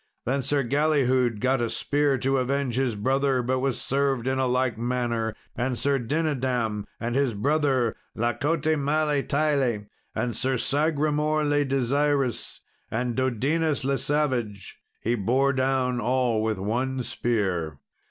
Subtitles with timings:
[0.25, 4.75] Then Sir Galihud got a spear to avenge his brother, but was served in like
[4.75, 5.35] manner.
[5.55, 9.85] And Sir Dinadam, and his brother La cote male taile,
[10.15, 17.03] and Sir Sagramour le Desirous, and Dodinas le Savage, he bore down all with one
[17.03, 17.77] spear.